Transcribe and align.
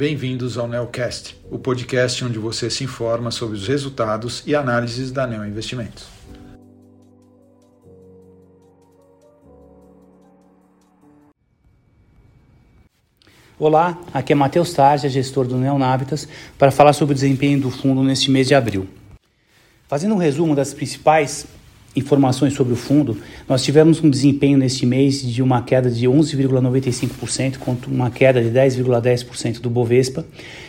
bem-vindos 0.00 0.56
ao 0.56 0.66
Neocast, 0.66 1.36
o 1.50 1.58
podcast 1.58 2.24
onde 2.24 2.38
você 2.38 2.70
se 2.70 2.82
informa 2.84 3.30
sobre 3.30 3.54
os 3.54 3.68
resultados 3.68 4.42
e 4.46 4.54
análises 4.54 5.12
da 5.12 5.26
Neo 5.26 5.44
Investimentos. 5.44 6.06
Olá, 13.58 14.00
aqui 14.14 14.32
é 14.32 14.34
Matheus 14.34 14.72
Tarja, 14.72 15.06
gestor 15.06 15.46
do 15.46 15.58
Neonavitas, 15.58 16.26
para 16.58 16.70
falar 16.70 16.94
sobre 16.94 17.12
o 17.12 17.14
desempenho 17.14 17.60
do 17.60 17.70
fundo 17.70 18.02
neste 18.02 18.30
mês 18.30 18.48
de 18.48 18.54
abril. 18.54 18.88
Fazendo 19.86 20.14
um 20.14 20.18
resumo 20.18 20.56
das 20.56 20.72
principais 20.72 21.46
informações 21.94 22.54
sobre 22.54 22.72
o 22.72 22.76
fundo, 22.76 23.16
nós 23.48 23.62
tivemos 23.62 24.02
um 24.02 24.08
desempenho 24.08 24.56
neste 24.56 24.86
mês 24.86 25.22
de 25.22 25.42
uma 25.42 25.62
queda 25.62 25.90
de 25.90 26.06
11,95% 26.06 27.58
contra 27.58 27.90
uma 27.90 28.10
queda 28.10 28.42
de 28.42 28.50
10,10% 28.50 29.60
do 29.60 29.68
Bovespa, 29.68 30.24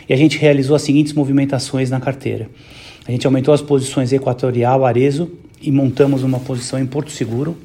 e 0.08 0.12
a 0.12 0.16
gente 0.16 0.38
realizou 0.38 0.74
as 0.74 0.82
seguintes 0.82 1.12
movimentações 1.12 1.90
na 1.90 2.00
carteira. 2.00 2.48
A 3.06 3.10
gente 3.10 3.26
aumentou 3.26 3.52
as 3.52 3.60
posições 3.60 4.12
Equatorial, 4.12 4.84
Arezo 4.84 5.30
e 5.60 5.70
montamos 5.70 6.22
uma 6.22 6.40
posição 6.40 6.78
em 6.78 6.86
Porto 6.86 7.10
Seguro 7.10 7.56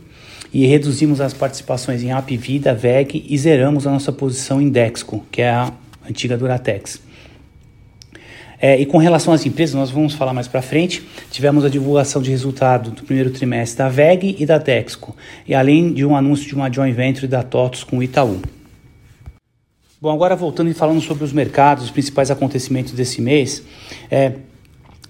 e 0.54 0.66
reduzimos 0.66 1.22
as 1.22 1.34
participações 1.34 2.04
em 2.04 2.12
Apvida, 2.12 2.74
VEG 2.74 3.26
e 3.28 3.38
zeramos 3.38 3.86
a 3.86 3.92
nossa 3.92 4.12
posição 4.12 4.62
em 4.62 4.70
Dexco, 4.70 5.26
que 5.32 5.42
é 5.42 5.50
a 5.50 5.72
antiga 6.08 6.38
Duratex. 6.38 7.07
É, 8.60 8.80
e 8.80 8.86
com 8.86 8.98
relação 8.98 9.34
às 9.34 9.46
empresas, 9.46 9.76
nós 9.76 9.92
vamos 9.92 10.16
falar 10.16 10.34
mais 10.34 10.48
para 10.48 10.62
frente, 10.62 11.08
tivemos 11.30 11.64
a 11.64 11.70
divulgação 11.70 12.22
de 12.22 12.32
resultado 12.32 12.90
do 12.90 13.04
primeiro 13.04 13.30
trimestre 13.30 13.78
da 13.78 13.90
VEG 13.90 14.36
e 14.40 14.46
da 14.46 14.60
Texco, 14.60 15.16
e 15.48 15.54
além 15.54 15.94
de 15.94 16.04
um 16.04 16.16
anúncio 16.16 16.48
de 16.48 16.56
uma 16.56 16.72
joint 16.72 16.96
venture 16.96 17.28
da 17.28 17.44
TOTOS 17.44 17.84
com 17.84 18.00
o 18.00 18.04
Itaú. 18.04 18.42
Bom, 20.02 20.12
agora 20.12 20.36
voltando 20.36 20.70
e 20.70 20.74
falando 20.74 21.02
sobre 21.02 21.24
os 21.24 21.32
mercados, 21.32 21.86
os 21.86 21.92
principais 21.92 22.32
acontecimentos 22.32 22.94
desse 22.94 23.22
mês, 23.22 23.64
é, 24.10 24.34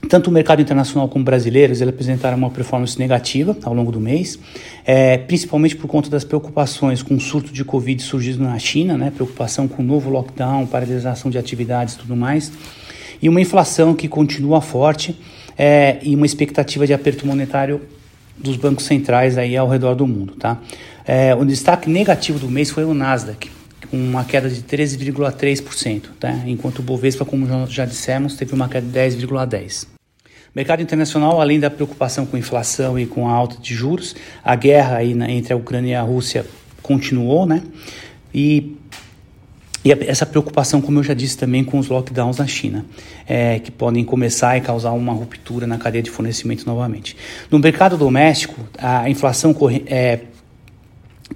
tanto 0.09 0.29
o 0.29 0.33
mercado 0.33 0.61
internacional 0.61 1.07
como 1.07 1.23
brasileiros 1.23 1.81
eles 1.81 1.93
apresentaram 1.93 2.37
uma 2.37 2.49
performance 2.49 2.99
negativa 2.99 3.57
ao 3.63 3.73
longo 3.73 3.91
do 3.91 3.99
mês, 3.99 4.39
é, 4.85 5.17
principalmente 5.17 5.75
por 5.75 5.87
conta 5.87 6.09
das 6.09 6.23
preocupações 6.23 7.01
com 7.01 7.15
o 7.15 7.19
surto 7.19 7.51
de 7.51 7.63
Covid 7.63 8.01
surgido 8.01 8.43
na 8.43 8.57
China, 8.59 8.97
né, 8.97 9.11
preocupação 9.11 9.67
com 9.67 9.81
o 9.81 9.85
novo 9.85 10.09
lockdown, 10.09 10.65
paralisação 10.67 11.31
de 11.31 11.37
atividades 11.37 11.95
e 11.95 11.97
tudo 11.97 12.15
mais 12.15 12.51
e 13.21 13.29
uma 13.29 13.41
inflação 13.41 13.93
que 13.93 14.07
continua 14.07 14.61
forte 14.61 15.17
é, 15.57 15.97
e 16.01 16.15
uma 16.15 16.25
expectativa 16.25 16.85
de 16.85 16.93
aperto 16.93 17.25
monetário 17.25 17.81
dos 18.37 18.55
bancos 18.55 18.85
centrais 18.85 19.37
aí 19.37 19.57
ao 19.57 19.67
redor 19.67 19.95
do 19.95 20.05
mundo, 20.05 20.35
tá? 20.35 20.59
É, 21.05 21.33
o 21.33 21.43
destaque 21.45 21.89
negativo 21.89 22.37
do 22.37 22.49
mês 22.49 22.69
foi 22.69 22.83
o 22.83 22.93
Nasdaq, 22.93 23.49
com 23.89 23.97
uma 23.97 24.23
queda 24.25 24.49
de 24.49 24.61
13,3%, 24.61 26.03
tá? 26.19 26.31
enquanto 26.45 26.79
o 26.79 26.83
Bovespa, 26.83 27.23
como 27.23 27.65
já 27.67 27.85
dissemos, 27.85 28.35
teve 28.35 28.53
uma 28.53 28.67
queda 28.67 28.85
de 28.85 29.17
10,10%. 29.17 29.87
Mercado 30.53 30.81
internacional, 30.81 31.39
além 31.39 31.59
da 31.59 31.69
preocupação 31.69 32.25
com 32.25 32.35
inflação 32.35 32.97
e 32.97 33.05
com 33.05 33.29
a 33.29 33.31
alta 33.31 33.61
de 33.61 33.75
juros, 33.75 34.15
a 34.43 34.55
guerra 34.55 34.97
aí 34.97 35.13
na, 35.13 35.29
entre 35.29 35.53
a 35.53 35.55
Ucrânia 35.55 35.91
e 35.91 35.95
a 35.95 36.01
Rússia 36.01 36.45
continuou, 36.81 37.45
né? 37.45 37.61
E 38.33 38.75
e 39.87 39.91
essa 40.05 40.25
preocupação, 40.25 40.81
como 40.81 40.99
eu 40.99 41.03
já 41.03 41.13
disse 41.13 41.37
também, 41.37 41.63
com 41.63 41.79
os 41.79 41.87
lockdowns 41.87 42.37
na 42.37 42.45
China, 42.45 42.85
é, 43.25 43.57
que 43.59 43.71
podem 43.71 44.03
começar 44.03 44.57
e 44.57 44.61
causar 44.61 44.91
uma 44.91 45.13
ruptura 45.13 45.65
na 45.65 45.77
cadeia 45.77 46.03
de 46.03 46.09
fornecimento 46.09 46.65
novamente. 46.65 47.15
No 47.49 47.57
mercado 47.57 47.95
doméstico, 47.95 48.59
a 48.77 49.09
inflação 49.09 49.55
é, 49.85 50.19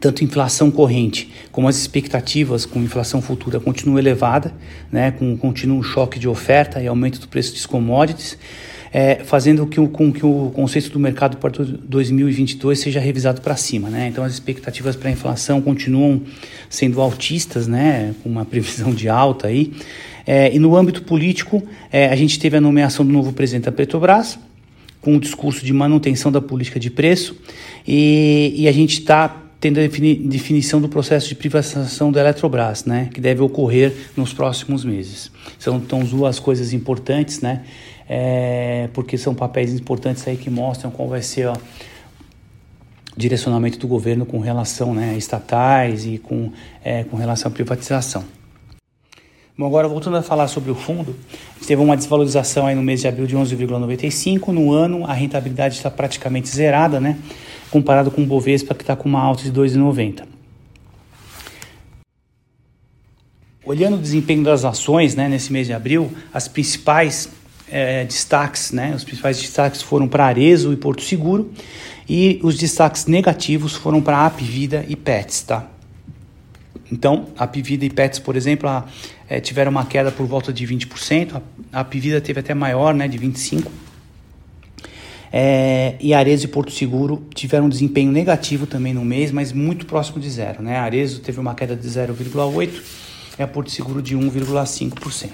tanto 0.02 0.22
inflação 0.26 0.70
corrente 0.70 1.32
como 1.50 1.70
as 1.70 1.78
expectativas 1.78 2.66
com 2.66 2.82
inflação 2.82 3.22
futura 3.22 3.58
continuam 3.58 3.98
elevada, 3.98 4.54
né, 4.92 5.12
com 5.12 5.32
um 5.32 5.38
contínuo 5.38 5.82
choque 5.82 6.20
de 6.20 6.28
oferta 6.28 6.82
e 6.82 6.88
aumento 6.88 7.22
do 7.22 7.30
preço 7.30 7.54
dos 7.54 7.66
commodities 7.66 8.38
é, 8.94 9.16
fazendo 9.24 9.66
que 9.66 9.80
o, 9.80 9.88
com 9.88 10.12
que 10.12 10.26
o 10.26 10.52
conceito 10.54 10.90
do 10.90 11.00
mercado 11.00 11.38
para 11.38 11.52
2022 11.64 12.80
seja 12.80 13.00
revisado 13.00 13.42
para 13.42 13.56
cima. 13.56 13.90
Né? 13.90 14.08
Então, 14.10 14.24
as 14.24 14.34
expectativas 14.34 14.96
para 14.96 15.10
a 15.10 15.12
inflação 15.12 15.62
continuam 15.62 16.22
sendo 16.70 17.00
altistas, 17.00 17.68
né? 17.68 18.14
com 18.22 18.30
uma 18.30 18.44
previsão 18.46 18.94
de 18.94 19.08
alta. 19.08 19.48
Aí. 19.48 19.72
É, 20.28 20.54
e 20.54 20.60
no 20.60 20.76
âmbito 20.76 21.04
político, 21.04 21.64
é, 21.92 22.08
a 22.08 22.16
gente 22.16 22.38
teve 22.38 22.58
a 22.58 22.62
nomeação 22.62 23.06
do 23.06 23.12
novo 23.12 23.32
presidente 23.32 23.66
da 23.66 23.72
Petrobras, 23.72 24.38
com 25.00 25.16
o 25.16 25.20
discurso 25.20 25.66
de 25.66 25.74
manutenção 25.74 26.32
da 26.32 26.40
política 26.40 26.80
de 26.80 26.92
preço, 26.92 27.36
e, 27.88 28.54
e 28.56 28.68
a 28.68 28.72
gente 28.72 29.00
está 29.00 29.41
tendo 29.62 29.78
a 29.80 29.84
defini 29.84 30.16
definição 30.16 30.82
do 30.82 30.90
processo 30.90 31.30
de 31.30 31.36
privatização 31.36 32.12
da 32.12 32.20
Eletrobras, 32.20 32.84
né, 32.84 33.10
que 33.14 33.22
deve 33.22 33.42
ocorrer 33.44 33.94
nos 34.18 34.34
próximos 34.34 34.84
meses. 34.84 35.32
São 35.60 35.78
então 35.78 36.00
duas 36.00 36.40
coisas 36.40 36.74
importantes, 36.74 37.42
né, 37.42 37.64
é, 38.10 38.90
porque 38.92 39.20
são 39.20 39.36
papéis 39.36 39.72
importantes 39.74 40.28
aí 40.28 40.36
que 40.36 40.50
mostram 40.50 40.90
qual 40.90 41.08
vai 41.08 41.22
ser 41.22 41.48
o 41.48 41.54
direcionamento 43.16 43.78
do 43.78 43.88
governo 43.88 44.26
com 44.26 44.40
relação 44.40 44.96
né, 44.96 45.12
a 45.12 45.18
estatais 45.18 46.08
e 46.08 46.18
com, 46.18 46.52
é, 46.84 47.04
com 47.04 47.16
relação 47.16 47.52
à 47.52 47.54
privatização. 47.54 48.24
Bom, 49.56 49.68
agora 49.68 49.88
voltando 49.88 50.18
a 50.18 50.24
falar 50.24 50.48
sobre 50.48 50.72
o 50.72 50.76
fundo, 50.76 51.16
teve 51.68 51.80
uma 51.80 51.96
desvalorização 51.96 52.66
aí 52.66 52.74
no 52.74 52.82
mês 52.82 53.02
de 53.02 53.08
abril 53.08 53.28
de 53.28 53.38
11,95, 53.38 54.48
no 54.48 54.72
ano 54.72 55.06
a 55.06 55.14
rentabilidade 55.14 55.76
está 55.76 55.92
praticamente 55.92 56.50
zerada, 56.50 57.00
né, 57.00 57.20
comparado 57.72 58.12
com 58.12 58.22
o 58.22 58.26
Bovespa 58.26 58.76
que 58.76 58.84
está 58.84 58.96
com 58.96 59.10
uma 59.10 59.22
alta 59.22 59.44
de 59.44 59.52
2,90. 59.52 60.24
Olhando 63.64 63.96
o 63.96 64.00
desempenho 64.00 64.44
das 64.44 64.66
ações 64.66 65.16
né, 65.16 65.30
nesse 65.30 65.54
mês 65.54 65.68
de 65.68 65.74
abril, 65.74 66.12
as 66.34 66.48
principais 66.48 67.30
é, 67.70 68.04
destaques, 68.04 68.72
né? 68.72 68.94
Os 68.94 69.04
principais 69.04 69.40
destaques 69.40 69.82
foram 69.82 70.08
para 70.08 70.26
Arezo 70.26 70.74
e 70.74 70.76
Porto 70.76 71.02
Seguro 71.02 71.52
e 72.10 72.40
os 72.44 72.58
destaques 72.58 73.06
negativos 73.06 73.74
foram 73.74 74.02
para 74.02 74.26
Apvida 74.26 74.84
e 74.90 74.96
Pets, 74.96 75.44
tá? 75.44 75.68
Então, 76.92 77.28
a 77.38 77.46
Apvida 77.46 77.86
e 77.86 77.90
Pets, 77.90 78.20
por 78.20 78.36
exemplo, 78.36 78.68
a, 78.68 78.86
é, 79.30 79.40
tiveram 79.40 79.72
uma 79.72 79.86
queda 79.86 80.12
por 80.12 80.26
volta 80.26 80.52
de 80.52 80.68
20%, 80.68 81.42
a 81.72 81.80
Apvida 81.80 82.20
teve 82.20 82.42
até 82.42 82.54
maior, 82.54 82.94
né, 82.94 83.08
de 83.08 83.18
25%. 83.18 83.68
É, 85.32 85.96
e 86.00 86.14
Arezo 86.14 86.46
e 86.46 86.48
Porto 86.48 86.72
Seguro 86.72 87.24
tiveram 87.34 87.66
um 87.66 87.70
desempenho 87.70 88.12
negativo 88.12 88.68
também 88.68 88.94
no 88.94 89.06
mês, 89.06 89.32
mas 89.32 89.54
muito 89.54 89.86
próximo 89.86 90.20
de 90.20 90.30
zero. 90.30 90.62
Né? 90.62 90.78
A 90.78 90.84
Arezo 90.84 91.22
teve 91.22 91.40
uma 91.40 91.56
queda 91.56 91.76
de 91.76 91.88
0,8% 91.88 92.70
e 93.40 93.42
a 93.42 93.48
Porto 93.48 93.72
Seguro 93.72 94.02
de 94.02 94.18
1,5%. 94.18 95.30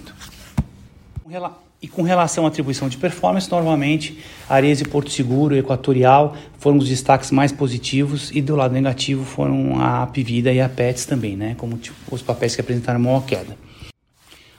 E 1.79 1.87
com 1.87 2.01
relação 2.01 2.45
à 2.45 2.47
atribuição 2.47 2.89
de 2.89 2.97
performance, 2.97 3.51
normalmente 3.51 4.17
Ares 4.49 4.81
e 4.81 4.85
Porto 4.85 5.11
Seguro 5.11 5.55
e 5.55 5.59
Equatorial 5.59 6.35
foram 6.57 6.77
os 6.77 6.89
destaques 6.89 7.29
mais 7.29 7.51
positivos 7.51 8.31
e 8.33 8.41
do 8.41 8.55
lado 8.55 8.73
negativo 8.73 9.23
foram 9.23 9.79
a 9.79 10.01
Apvida 10.01 10.51
e 10.51 10.59
a 10.59 10.67
Pets 10.67 11.05
também, 11.05 11.35
né, 11.35 11.55
como 11.55 11.77
tipo, 11.77 11.95
os 12.09 12.21
papéis 12.23 12.55
que 12.55 12.61
apresentaram 12.61 12.99
maior 12.99 13.23
queda. 13.25 13.55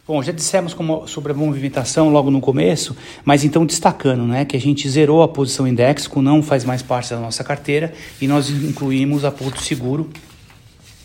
Bom, 0.08 0.22
já 0.22 0.32
dissemos 0.32 0.72
como, 0.72 1.06
sobre 1.06 1.32
a 1.32 1.34
movimentação 1.34 2.08
logo 2.08 2.30
no 2.30 2.40
começo, 2.40 2.96
mas 3.26 3.44
então 3.44 3.66
destacando 3.66 4.24
né, 4.24 4.46
que 4.46 4.56
a 4.56 4.60
gente 4.60 4.88
zerou 4.88 5.22
a 5.22 5.28
posição 5.28 5.68
Indexco, 5.68 6.22
não 6.22 6.42
faz 6.42 6.64
mais 6.64 6.80
parte 6.80 7.10
da 7.10 7.20
nossa 7.20 7.44
carteira 7.44 7.92
e 8.18 8.26
nós 8.26 8.48
incluímos 8.48 9.22
a 9.22 9.30
Porto 9.30 9.60
Seguro, 9.60 10.08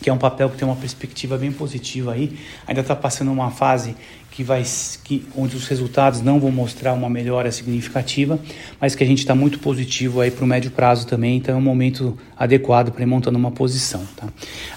que 0.03 0.09
é 0.09 0.13
um 0.13 0.17
papel 0.17 0.49
que 0.49 0.57
tem 0.57 0.67
uma 0.67 0.75
perspectiva 0.75 1.37
bem 1.37 1.49
positiva 1.49 2.11
aí, 2.11 2.37
ainda 2.67 2.81
está 2.81 2.93
passando 2.93 3.31
uma 3.31 3.49
fase 3.49 3.95
que 4.29 4.43
vai, 4.43 4.61
que, 5.03 5.25
onde 5.33 5.55
os 5.55 5.65
resultados 5.67 6.19
não 6.19 6.41
vão 6.41 6.51
mostrar 6.51 6.91
uma 6.91 7.09
melhora 7.09 7.49
significativa, 7.51 8.37
mas 8.81 8.95
que 8.95 9.03
a 9.03 9.07
gente 9.07 9.19
está 9.19 9.33
muito 9.33 9.59
positivo 9.59 10.19
aí 10.19 10.29
para 10.29 10.43
o 10.43 10.47
médio 10.47 10.71
prazo 10.71 11.07
também, 11.07 11.37
então 11.37 11.55
é 11.55 11.57
um 11.57 11.61
momento 11.61 12.17
adequado 12.35 12.91
para 12.91 13.03
ir 13.03 13.05
montando 13.05 13.37
uma 13.37 13.51
posição. 13.51 14.05
Tá? 14.17 14.27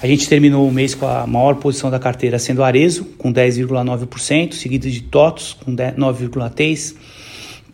A 0.01 0.07
gente 0.07 0.29
terminou 0.29 0.69
o 0.69 0.71
mês 0.71 0.95
com 0.95 1.09
a 1.09 1.27
maior 1.27 1.57
posição 1.57 1.91
da 1.91 1.99
carteira 1.99 2.39
sendo 2.39 2.63
Arezo, 2.63 3.05
com 3.19 3.33
10,9%, 3.33 4.53
seguido 4.53 4.89
de 4.89 5.01
TOTOS, 5.01 5.55
com 5.55 5.75
9,3%, 5.75 6.95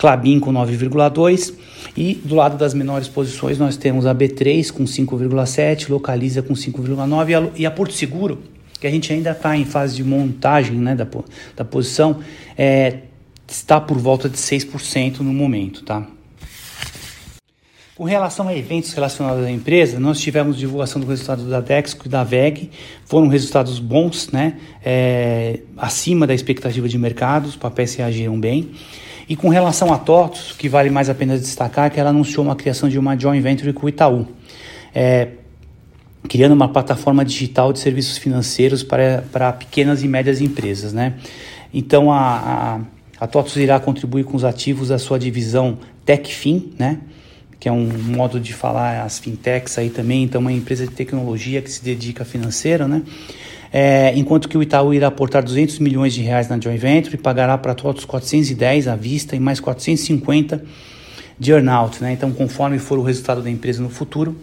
Clabin 0.02 0.40
com 0.40 0.52
9,2%, 0.52 1.54
e 1.96 2.14
do 2.24 2.34
lado 2.34 2.58
das 2.58 2.74
menores 2.74 3.06
posições 3.06 3.56
nós 3.56 3.76
temos 3.76 4.04
a 4.04 4.12
B3 4.12 4.72
com 4.72 4.82
5,7%, 4.82 5.88
Localiza 5.88 6.42
com 6.42 6.54
5,9% 6.54 7.52
e 7.54 7.64
a 7.64 7.70
Porto 7.70 7.94
Seguro 7.94 8.42
que 8.80 8.86
a 8.88 8.90
gente 8.90 9.12
ainda 9.12 9.30
está 9.30 9.56
em 9.56 9.64
fase 9.64 9.94
de 9.94 10.02
montagem 10.02 10.74
né, 10.74 10.96
da, 10.96 11.06
da 11.54 11.64
posição, 11.64 12.18
é, 12.58 13.02
está 13.46 13.80
por 13.80 13.96
volta 13.96 14.28
de 14.28 14.36
6% 14.36 15.20
no 15.20 15.32
momento. 15.32 15.84
Tá? 15.84 16.04
Com 17.94 18.02
relação 18.02 18.48
a 18.48 18.56
eventos 18.56 18.92
relacionados 18.94 19.44
à 19.44 19.50
empresa, 19.52 20.00
nós 20.00 20.18
tivemos 20.18 20.58
divulgação 20.58 21.00
do 21.00 21.06
resultado 21.06 21.48
da 21.48 21.60
Dexco 21.60 22.06
e 22.06 22.08
da 22.08 22.24
VEG, 22.24 22.72
foram 23.04 23.28
resultados 23.28 23.78
bons, 23.78 24.32
né, 24.32 24.58
é, 24.84 25.60
acima 25.76 26.26
da 26.26 26.34
expectativa 26.34 26.88
de 26.88 26.98
mercado, 26.98 27.46
os 27.46 27.54
papéis 27.54 27.94
reagiram 27.94 28.40
bem. 28.40 28.72
E 29.28 29.36
com 29.36 29.48
relação 29.48 29.92
a 29.92 29.98
TOTOS, 29.98 30.52
que 30.52 30.68
vale 30.68 30.90
mais 30.90 31.08
a 31.08 31.14
pena 31.14 31.38
destacar, 31.38 31.90
que 31.90 31.98
ela 31.98 32.10
anunciou 32.10 32.44
uma 32.44 32.56
criação 32.56 32.88
de 32.88 32.98
uma 32.98 33.18
joint 33.18 33.42
venture 33.42 33.72
com 33.72 33.86
o 33.86 33.88
Itaú. 33.88 34.26
É, 34.94 35.28
criando 36.28 36.52
uma 36.52 36.68
plataforma 36.68 37.24
digital 37.24 37.72
de 37.72 37.78
serviços 37.78 38.18
financeiros 38.18 38.82
para, 38.82 39.24
para 39.32 39.52
pequenas 39.52 40.02
e 40.02 40.08
médias 40.08 40.40
empresas, 40.40 40.92
né? 40.92 41.14
Então 41.74 42.12
a, 42.12 42.80
a, 43.18 43.24
a 43.24 43.26
TOTUS 43.26 43.56
irá 43.56 43.80
contribuir 43.80 44.24
com 44.24 44.36
os 44.36 44.44
ativos 44.44 44.88
da 44.88 44.98
sua 44.98 45.18
divisão 45.18 45.78
TechFin, 46.04 46.74
né? 46.78 46.98
que 47.62 47.68
é 47.68 47.72
um 47.72 47.86
modo 47.86 48.40
de 48.40 48.52
falar 48.52 49.02
as 49.04 49.20
fintechs 49.20 49.78
aí 49.78 49.88
também, 49.88 50.24
então 50.24 50.40
uma 50.40 50.52
empresa 50.52 50.84
de 50.84 50.92
tecnologia 50.92 51.62
que 51.62 51.70
se 51.70 51.80
dedica 51.80 52.24
a 52.24 52.26
financeiro, 52.26 52.88
né? 52.88 53.02
É, 53.72 54.12
enquanto 54.16 54.48
que 54.48 54.58
o 54.58 54.62
Itaú 54.62 54.92
irá 54.92 55.06
aportar 55.06 55.42
200 55.42 55.78
milhões 55.78 56.12
de 56.12 56.20
reais 56.20 56.46
na 56.46 56.60
joint 56.60 56.78
venture 56.78 57.14
e 57.14 57.18
pagará 57.18 57.56
para 57.56 57.74
todos 57.74 58.04
410 58.04 58.86
à 58.86 58.94
vista 58.94 59.34
e 59.34 59.40
mais 59.40 59.60
450 59.60 60.62
de 61.38 61.52
earnout, 61.52 62.02
né? 62.02 62.12
Então, 62.12 62.30
conforme 62.32 62.78
for 62.78 62.98
o 62.98 63.02
resultado 63.02 63.42
da 63.42 63.50
empresa 63.50 63.82
no 63.82 63.88
futuro, 63.88 64.36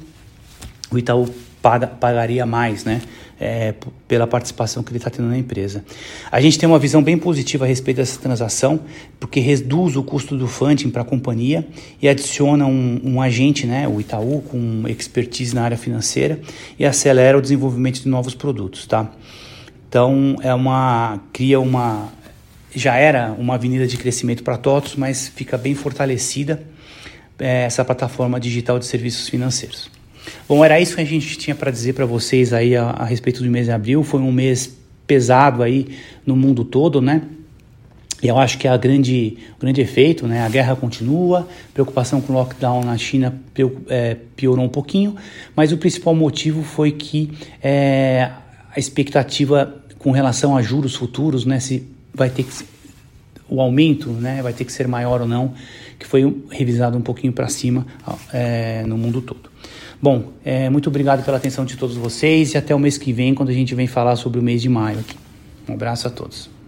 o 0.91 0.97
Itaú 0.97 1.29
paga, 1.61 1.87
pagaria 1.87 2.45
mais, 2.45 2.83
né? 2.83 3.01
É, 3.41 3.73
pela 4.05 4.27
participação 4.27 4.83
que 4.83 4.91
ele 4.91 4.97
está 4.97 5.09
tendo 5.09 5.29
na 5.29 5.37
empresa. 5.37 5.85
A 6.29 6.41
gente 6.41 6.59
tem 6.59 6.67
uma 6.67 6.77
visão 6.77 7.01
bem 7.01 7.17
positiva 7.17 7.63
a 7.63 7.67
respeito 7.67 7.97
dessa 7.97 8.19
transação, 8.19 8.81
porque 9.17 9.39
reduz 9.39 9.95
o 9.95 10.03
custo 10.03 10.35
do 10.35 10.45
funding 10.45 10.89
para 10.89 11.03
a 11.03 11.05
companhia 11.05 11.65
e 12.01 12.09
adiciona 12.09 12.65
um, 12.65 12.99
um, 13.01 13.21
agente, 13.21 13.65
né, 13.65 13.87
o 13.87 14.01
Itaú, 14.01 14.41
com 14.41 14.83
expertise 14.89 15.55
na 15.55 15.63
área 15.63 15.77
financeira 15.77 16.41
e 16.77 16.85
acelera 16.85 17.37
o 17.37 17.41
desenvolvimento 17.41 18.01
de 18.01 18.09
novos 18.09 18.35
produtos. 18.35 18.85
Tá? 18.85 19.09
Então, 19.87 20.35
é 20.41 20.53
uma, 20.53 21.21
cria 21.31 21.61
uma. 21.61 22.09
Já 22.75 22.97
era 22.97 23.31
uma 23.31 23.55
avenida 23.55 23.87
de 23.87 23.95
crescimento 23.95 24.43
para 24.43 24.57
todos, 24.57 24.97
mas 24.97 25.29
fica 25.29 25.57
bem 25.57 25.73
fortalecida 25.73 26.61
é, 27.39 27.63
essa 27.63 27.85
plataforma 27.85 28.37
digital 28.37 28.77
de 28.77 28.85
serviços 28.85 29.29
financeiros. 29.29 29.89
Bom, 30.47 30.63
era 30.63 30.79
isso 30.79 30.95
que 30.95 31.01
a 31.01 31.05
gente 31.05 31.37
tinha 31.37 31.55
para 31.55 31.71
dizer 31.71 31.93
para 31.93 32.05
vocês 32.05 32.53
aí 32.53 32.75
a, 32.75 32.89
a, 32.89 33.05
respeito 33.05 33.43
do 33.43 33.49
mês 33.49 33.65
de 33.65 33.71
abril. 33.71 34.03
Foi 34.03 34.19
um 34.19 34.31
mês 34.31 34.75
pesado 35.05 35.63
aí 35.63 35.87
no 36.25 36.35
mundo 36.35 36.63
todo, 36.63 37.01
né? 37.01 37.21
E 38.21 38.27
eu 38.27 38.37
acho 38.37 38.57
que 38.57 38.67
é 38.67 38.71
a 38.71 38.77
grande, 38.77 39.37
o 39.57 39.61
grande 39.61 39.79
efeito, 39.81 40.27
né? 40.27 40.41
A 40.41 40.49
guerra 40.49 40.75
continua, 40.75 41.47
preocupação 41.73 42.19
com 42.19 42.33
o 42.33 42.35
lockdown 42.35 42.83
na 42.83 42.97
China 42.97 43.39
é, 43.87 44.17
piorou 44.35 44.65
um 44.65 44.69
pouquinho, 44.69 45.15
mas 45.55 45.71
o 45.71 45.77
principal 45.77 46.13
motivo 46.13 46.63
foi 46.63 46.91
que 46.91 47.31
é, 47.63 48.29
a 48.75 48.79
expectativa 48.79 49.81
com 49.97 50.11
relação 50.11 50.55
a 50.55 50.61
juros 50.61 50.95
futuros, 50.95 51.45
né? 51.45 51.59
Se 51.59 51.87
vai 52.13 52.29
ter 52.29 52.43
que 52.43 52.53
o 53.49 53.61
aumento, 53.61 54.09
né? 54.09 54.41
Vai 54.41 54.53
ter 54.53 54.65
que 54.65 54.71
ser 54.71 54.87
maior 54.87 55.21
ou 55.21 55.27
não, 55.27 55.53
que 55.97 56.05
foi 56.05 56.41
revisado 56.49 56.97
um 56.97 57.01
pouquinho 57.01 57.33
para 57.33 57.47
cima 57.49 57.85
é, 58.33 58.83
no 58.85 58.97
mundo 58.97 59.21
todo. 59.21 59.49
Bom, 60.01 60.31
é, 60.45 60.69
muito 60.69 60.87
obrigado 60.87 61.25
pela 61.25 61.37
atenção 61.37 61.65
de 61.65 61.75
todos 61.75 61.97
vocês 61.97 62.53
e 62.53 62.57
até 62.57 62.73
o 62.73 62.79
mês 62.79 62.97
que 62.97 63.11
vem, 63.11 63.33
quando 63.33 63.49
a 63.49 63.53
gente 63.53 63.75
vem 63.75 63.87
falar 63.87 64.15
sobre 64.15 64.39
o 64.39 64.43
mês 64.43 64.61
de 64.61 64.69
maio 64.69 64.99
aqui. 64.99 65.15
Um 65.67 65.73
abraço 65.73 66.07
a 66.07 66.11
todos. 66.11 66.58